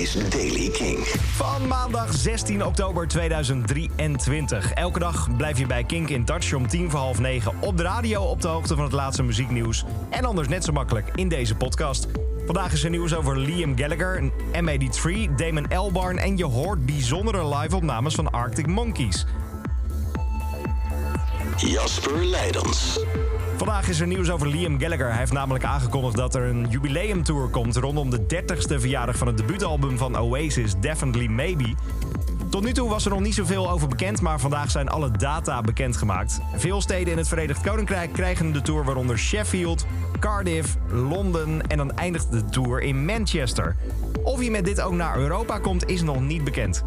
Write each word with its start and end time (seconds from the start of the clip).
is 0.00 0.12
Daily 0.28 0.68
King. 0.68 0.98
Van 1.06 1.66
maandag 1.66 2.14
16 2.14 2.64
oktober 2.64 3.08
2023. 3.08 4.72
Elke 4.72 4.98
dag 4.98 5.36
blijf 5.36 5.58
je 5.58 5.66
bij 5.66 5.84
Kink 5.84 6.08
in 6.08 6.24
Touch 6.24 6.54
om 6.54 6.68
tien 6.68 6.90
voor 6.90 7.00
half 7.00 7.18
negen 7.18 7.52
op 7.60 7.76
de 7.76 7.82
radio 7.82 8.22
op 8.22 8.40
de 8.40 8.48
hoogte 8.48 8.74
van 8.74 8.84
het 8.84 8.92
laatste 8.92 9.22
muzieknieuws. 9.22 9.84
En 10.10 10.24
anders 10.24 10.48
net 10.48 10.64
zo 10.64 10.72
makkelijk 10.72 11.10
in 11.14 11.28
deze 11.28 11.54
podcast. 11.54 12.06
Vandaag 12.46 12.72
is 12.72 12.84
er 12.84 12.90
nieuws 12.90 13.14
over 13.14 13.38
Liam 13.38 13.78
Gallagher, 13.78 14.30
M83, 14.52 15.34
Damon 15.36 15.68
Albarn 15.68 16.18
en 16.18 16.36
je 16.36 16.44
hoort 16.44 16.86
bijzondere 16.86 17.56
live-opnames 17.56 18.14
van 18.14 18.30
Arctic 18.30 18.66
Monkeys. 18.66 19.26
Jasper 21.56 22.24
Leidens. 22.24 23.00
Vandaag 23.60 23.88
is 23.88 24.00
er 24.00 24.06
nieuws 24.06 24.30
over 24.30 24.48
Liam 24.48 24.80
Gallagher. 24.80 25.08
Hij 25.08 25.18
heeft 25.18 25.32
namelijk 25.32 25.64
aangekondigd 25.64 26.16
dat 26.16 26.34
er 26.34 26.42
een 26.42 26.66
jubileumtour 26.68 27.48
komt 27.48 27.76
rondom 27.76 28.10
de 28.10 28.20
30ste 28.20 28.80
verjaardag 28.80 29.16
van 29.16 29.26
het 29.26 29.36
debuutalbum 29.36 29.98
van 29.98 30.18
Oasis, 30.18 30.74
Definitely 30.80 31.26
Maybe. 31.26 31.74
Tot 32.50 32.64
nu 32.64 32.72
toe 32.72 32.88
was 32.88 33.04
er 33.04 33.10
nog 33.10 33.20
niet 33.20 33.34
zoveel 33.34 33.70
over 33.70 33.88
bekend, 33.88 34.20
maar 34.20 34.40
vandaag 34.40 34.70
zijn 34.70 34.88
alle 34.88 35.10
data 35.10 35.60
bekendgemaakt. 35.60 36.40
Veel 36.56 36.80
steden 36.80 37.12
in 37.12 37.18
het 37.18 37.28
Verenigd 37.28 37.60
Koninkrijk 37.60 38.12
krijgen 38.12 38.52
de 38.52 38.62
tour, 38.62 38.84
waaronder 38.84 39.18
Sheffield, 39.18 39.86
Cardiff, 40.18 40.76
Londen 40.88 41.66
en 41.66 41.76
dan 41.76 41.96
eindigt 41.96 42.32
de 42.32 42.44
tour 42.44 42.80
in 42.80 43.04
Manchester. 43.04 43.76
Of 44.22 44.38
hij 44.38 44.50
met 44.50 44.64
dit 44.64 44.80
ook 44.80 44.94
naar 44.94 45.18
Europa 45.18 45.58
komt, 45.58 45.88
is 45.88 46.02
nog 46.02 46.20
niet 46.20 46.44
bekend. 46.44 46.84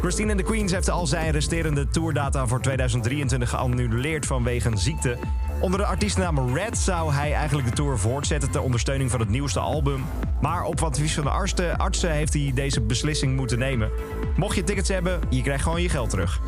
Christine 0.00 0.30
and 0.30 0.38
the 0.38 0.44
Queens 0.44 0.72
heeft 0.72 0.90
al 0.90 1.06
zijn 1.06 1.30
resterende 1.30 1.88
tourdata 1.88 2.46
voor 2.46 2.60
2023 2.60 3.50
geannuleerd 3.50 4.26
vanwege 4.26 4.70
ziekte. 4.74 5.18
Onder 5.60 5.78
de 5.78 5.86
artiestennaam 5.86 6.54
Red 6.54 6.78
zou 6.78 7.12
hij 7.12 7.32
eigenlijk 7.32 7.68
de 7.68 7.74
tour 7.74 7.98
voortzetten 7.98 8.50
ter 8.50 8.60
ondersteuning 8.60 9.10
van 9.10 9.20
het 9.20 9.28
nieuwste 9.28 9.60
album. 9.60 10.04
Maar 10.40 10.64
op 10.64 10.82
advies 10.82 11.14
van 11.14 11.24
de 11.24 11.30
artsen, 11.30 11.78
artsen 11.78 12.10
heeft 12.10 12.32
hij 12.32 12.52
deze 12.54 12.80
beslissing 12.80 13.36
moeten 13.36 13.58
nemen. 13.58 13.90
Mocht 14.36 14.56
je 14.56 14.64
tickets 14.64 14.88
hebben, 14.88 15.20
je 15.30 15.42
krijgt 15.42 15.62
gewoon 15.62 15.82
je 15.82 15.88
geld 15.88 16.10
terug. 16.10 16.40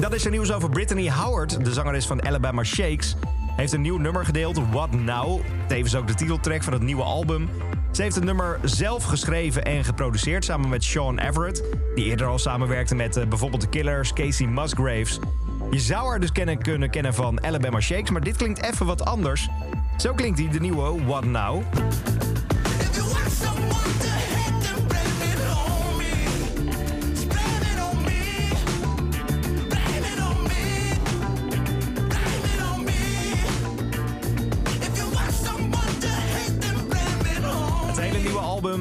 Dat 0.00 0.14
is 0.14 0.24
er 0.24 0.30
nieuws 0.30 0.52
over 0.52 0.70
Brittany 0.70 1.10
Howard, 1.10 1.64
de 1.64 1.72
zangeres 1.72 2.06
van 2.06 2.26
Alabama 2.26 2.64
Shakes. 2.64 3.16
Heeft 3.56 3.72
een 3.72 3.80
nieuw 3.80 3.98
nummer 3.98 4.24
gedeeld, 4.24 4.60
What 4.70 4.92
Now. 4.92 5.40
Tevens 5.66 5.94
ook 5.94 6.06
de 6.06 6.14
titeltrack 6.14 6.62
van 6.62 6.72
het 6.72 6.82
nieuwe 6.82 7.02
album. 7.02 7.48
Ze 7.90 8.02
heeft 8.02 8.14
het 8.14 8.24
nummer 8.24 8.58
zelf 8.62 9.04
geschreven 9.04 9.64
en 9.64 9.84
geproduceerd 9.84 10.44
samen 10.44 10.68
met 10.68 10.84
Sean 10.84 11.18
Everett, 11.18 11.62
die 11.94 12.04
eerder 12.04 12.26
al 12.26 12.38
samenwerkte 12.38 12.94
met 12.94 13.16
uh, 13.16 13.26
bijvoorbeeld 13.26 13.62
de 13.62 13.68
Killers, 13.68 14.12
Casey 14.12 14.46
Musgraves. 14.46 15.18
Je 15.70 15.78
zou 15.78 16.08
haar 16.08 16.20
dus 16.20 16.32
kennen, 16.32 16.58
kunnen 16.58 16.90
kennen 16.90 17.14
van 17.14 17.44
Alabama 17.44 17.80
Shakes, 17.80 18.10
maar 18.10 18.20
dit 18.20 18.36
klinkt 18.36 18.62
even 18.62 18.86
wat 18.86 19.04
anders. 19.04 19.48
Zo 19.96 20.14
klinkt 20.14 20.38
hij, 20.38 20.48
de 20.48 20.60
nieuwe 20.60 21.04
What 21.04 21.24
Now. 21.24 21.62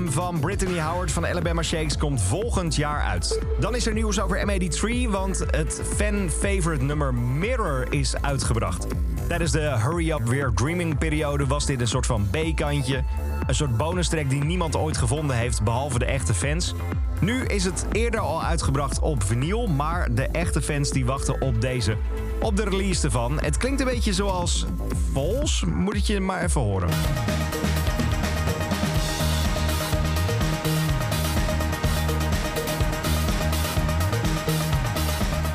Van 0.05 0.39
Brittany 0.39 0.79
Howard 0.79 1.11
van 1.11 1.25
Alabama 1.27 1.61
Shakes 1.61 1.97
komt 1.97 2.21
volgend 2.21 2.75
jaar 2.75 3.01
uit. 3.01 3.41
Dan 3.59 3.75
is 3.75 3.87
er 3.87 3.93
nieuws 3.93 4.19
over 4.19 4.47
M83, 4.47 5.09
want 5.09 5.43
het 5.51 5.81
fan-favorite 5.95 6.83
nummer 6.83 7.13
Mirror 7.13 7.87
is 7.89 8.21
uitgebracht. 8.21 8.87
Tijdens 9.27 9.51
de 9.51 9.59
Hurry 9.59 10.11
Up 10.11 10.27
We're 10.27 10.53
Dreaming 10.53 10.97
periode 10.97 11.47
was 11.47 11.65
dit 11.65 11.81
een 11.81 11.87
soort 11.87 12.05
van 12.05 12.27
B-kantje. 12.29 13.03
Een 13.47 13.55
soort 13.55 13.77
bonus 13.77 14.07
track 14.07 14.29
die 14.29 14.43
niemand 14.43 14.75
ooit 14.75 14.97
gevonden 14.97 15.35
heeft, 15.35 15.63
behalve 15.63 15.99
de 15.99 16.05
echte 16.05 16.33
fans. 16.33 16.73
Nu 17.19 17.45
is 17.45 17.63
het 17.63 17.85
eerder 17.91 18.19
al 18.19 18.43
uitgebracht 18.43 18.99
op 18.99 19.23
vinyl, 19.23 19.67
maar 19.67 20.15
de 20.15 20.27
echte 20.27 20.61
fans 20.61 20.89
die 20.89 21.05
wachten 21.05 21.41
op 21.41 21.61
deze. 21.61 21.97
Op 22.39 22.55
de 22.55 22.63
release 22.63 23.05
ervan. 23.05 23.41
Het 23.41 23.57
klinkt 23.57 23.79
een 23.79 23.87
beetje 23.87 24.13
zoals 24.13 24.65
Vols, 25.13 25.63
moet 25.75 25.95
ik 25.95 26.03
je 26.03 26.19
maar 26.19 26.43
even 26.43 26.61
horen. 26.61 26.89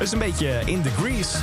Is 0.03 0.11
een 0.11 0.19
beetje 0.19 0.61
in 0.65 0.81
the 0.81 0.89
grease. 0.89 1.37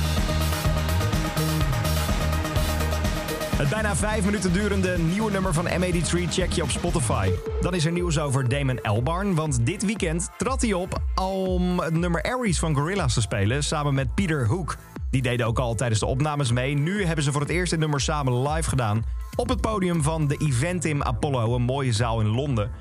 Het 3.55 3.69
bijna 3.69 3.95
vijf 3.95 4.25
minuten 4.25 4.53
durende 4.53 4.97
nieuwe 4.97 5.31
nummer 5.31 5.53
van 5.53 5.67
M83 5.67 6.29
check 6.29 6.51
je 6.51 6.63
op 6.63 6.69
Spotify. 6.69 7.31
Dan 7.61 7.73
is 7.73 7.85
er 7.85 7.91
nieuws 7.91 8.19
over 8.19 8.49
Damon 8.49 8.81
Albarn, 8.81 9.35
want 9.35 9.65
dit 9.65 9.85
weekend 9.85 10.29
trad 10.37 10.61
hij 10.61 10.73
op 10.73 11.01
om 11.15 11.79
het 11.79 11.93
nummer 11.93 12.23
Aries 12.23 12.59
van 12.59 12.75
Gorillaz 12.75 13.13
te 13.13 13.21
spelen 13.21 13.63
samen 13.63 13.93
met 13.93 14.15
Peter 14.15 14.47
Hook. 14.47 14.77
Die 15.09 15.21
deden 15.21 15.45
ook 15.45 15.59
al 15.59 15.75
tijdens 15.75 15.99
de 15.99 16.05
opnames 16.05 16.51
mee. 16.51 16.73
Nu 16.73 17.05
hebben 17.05 17.23
ze 17.23 17.31
voor 17.31 17.41
het 17.41 17.49
eerst 17.49 17.71
het 17.71 17.79
nummer 17.79 18.01
samen 18.01 18.49
live 18.49 18.69
gedaan 18.69 19.03
op 19.35 19.49
het 19.49 19.61
podium 19.61 20.03
van 20.03 20.27
de 20.27 20.37
Eventim 20.37 21.03
Apollo, 21.03 21.55
een 21.55 21.61
mooie 21.61 21.93
zaal 21.93 22.19
in 22.19 22.27
Londen. 22.27 22.71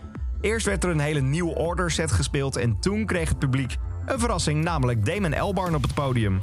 Eerst 0.41 0.67
werd 0.67 0.85
er 0.85 0.91
een 0.91 1.01
hele 1.01 1.21
nieuwe 1.21 1.55
order 1.55 1.91
set 1.91 2.13
gespeeld 2.13 2.57
en 2.57 2.81
toen 2.81 3.07
kreeg 3.07 3.29
het 3.29 3.39
publiek 3.39 3.77
een 4.07 4.19
verrassing, 4.19 4.65
namelijk 4.65 5.07
Damon 5.07 5.33
Elbarn 5.33 5.75
op 5.75 5.83
het 5.83 5.95
podium. 5.95 6.41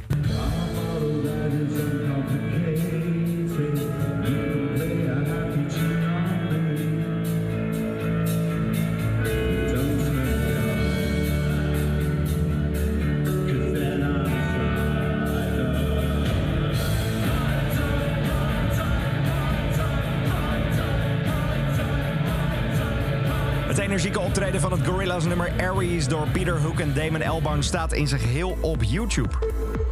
Het 23.78 23.86
energieke 23.86 24.20
optreden 24.20 24.60
van 24.60 24.72
het 24.72 24.86
Gorillaz 24.86 25.24
nummer 25.24 25.52
Aries 25.60 26.08
door 26.08 26.28
Peter 26.28 26.60
Hook 26.60 26.78
en 26.78 26.94
Damon 26.94 27.22
Albarn 27.22 27.62
staat 27.62 27.92
in 27.92 28.08
zijn 28.08 28.20
geheel 28.20 28.58
op 28.60 28.82
YouTube. 28.82 29.28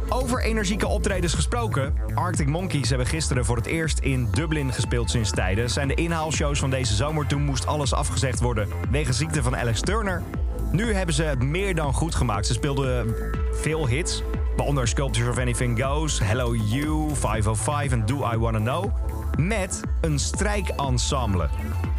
Over 0.09 0.41
energieke 0.41 0.87
optredens 0.87 1.33
gesproken. 1.33 1.95
Arctic 2.13 2.47
Monkeys 2.47 2.89
hebben 2.89 3.07
gisteren 3.07 3.45
voor 3.45 3.55
het 3.55 3.65
eerst 3.65 3.99
in 3.99 4.27
Dublin 4.31 4.73
gespeeld 4.73 5.09
sinds 5.09 5.31
tijden. 5.31 5.69
Zijn 5.69 5.87
de 5.87 5.93
inhaalshows 5.93 6.59
van 6.59 6.69
deze 6.69 6.95
zomer. 6.95 7.27
Toen 7.27 7.41
moest 7.41 7.67
alles 7.67 7.93
afgezegd 7.93 8.39
worden 8.39 8.67
wegens 8.91 9.17
ziekte 9.17 9.43
van 9.43 9.57
Alex 9.57 9.81
Turner. 9.81 10.23
Nu 10.71 10.93
hebben 10.93 11.15
ze 11.15 11.23
het 11.23 11.43
meer 11.43 11.75
dan 11.75 11.93
goed 11.93 12.15
gemaakt. 12.15 12.47
Ze 12.47 12.53
speelden 12.53 13.15
veel 13.51 13.87
hits. 13.87 14.23
Waaronder 14.57 14.87
Sculptures 14.87 15.29
of 15.29 15.37
Anything 15.37 15.83
Goes, 15.83 16.19
Hello 16.19 16.55
You, 16.55 17.15
505 17.15 17.91
en 17.91 18.05
Do 18.05 18.31
I 18.33 18.37
Wanna 18.37 18.59
Know. 18.59 18.85
Met 19.37 19.81
een 20.01 20.19
strijkensemble. 20.19 21.49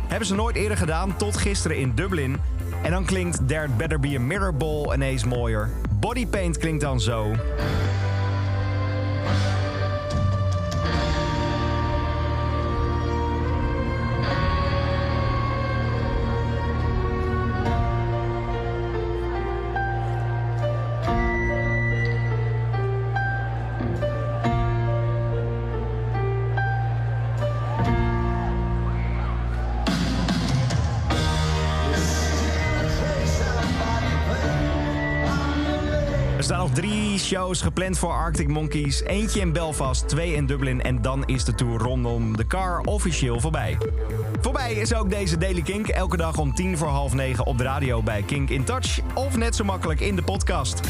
Hebben 0.08 0.26
ze 0.26 0.34
nooit 0.34 0.56
eerder 0.56 0.76
gedaan, 0.76 1.16
tot 1.16 1.36
gisteren 1.36 1.76
in 1.76 1.92
Dublin. 1.94 2.40
En 2.82 2.90
dan 2.90 3.04
klinkt 3.04 3.48
There 3.48 3.68
Better 3.76 4.00
Be 4.00 4.16
a 4.16 4.20
Mirror 4.20 4.54
Ball 4.54 4.94
ineens 4.94 5.24
mooier. 5.24 5.70
Bodypaint 6.00 6.58
klinkt 6.58 6.80
dan 6.80 7.00
zo. 7.00 7.34
Staan 36.48 36.60
nog 36.60 36.72
drie 36.72 37.18
shows 37.18 37.60
gepland 37.60 37.98
voor 37.98 38.12
Arctic 38.12 38.48
Monkeys. 38.48 39.02
Eentje 39.02 39.40
in 39.40 39.52
Belfast, 39.52 40.08
twee 40.08 40.32
in 40.32 40.46
Dublin 40.46 40.82
en 40.82 41.02
dan 41.02 41.24
is 41.26 41.44
de 41.44 41.54
tour 41.54 41.80
rondom 41.80 42.36
de 42.36 42.46
car 42.46 42.80
officieel 42.80 43.40
voorbij. 43.40 43.78
Voorbij 44.40 44.72
is 44.72 44.94
ook 44.94 45.10
deze 45.10 45.38
Daily 45.38 45.62
Kink. 45.62 45.88
Elke 45.88 46.16
dag 46.16 46.38
om 46.38 46.54
tien 46.54 46.78
voor 46.78 46.88
half 46.88 47.14
negen 47.14 47.46
op 47.46 47.58
de 47.58 47.64
radio 47.64 48.02
bij 48.02 48.22
Kink 48.22 48.50
in 48.50 48.64
Touch. 48.64 49.00
Of 49.14 49.36
net 49.36 49.56
zo 49.56 49.64
makkelijk 49.64 50.00
in 50.00 50.16
de 50.16 50.22
podcast. 50.22 50.80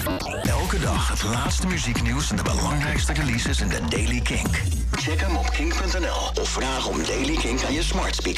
Elke 0.43 0.79
dag 0.79 1.09
het 1.09 1.23
laatste 1.23 1.67
muzieknieuws 1.67 2.31
en 2.31 2.37
de 2.37 2.43
belangrijkste 2.43 3.13
releases 3.13 3.61
in 3.61 3.69
de 3.69 3.81
Daily 3.89 4.21
Kink. 4.21 4.63
Check 4.93 5.21
hem 5.21 5.37
op 5.37 5.51
kink.nl 5.51 6.43
of 6.43 6.49
vraag 6.49 6.89
om 6.89 7.05
Daily 7.05 7.37
Kink 7.37 7.65
aan 7.65 7.73
je 7.73 7.83
smart 7.83 8.15
speaker. 8.15 8.37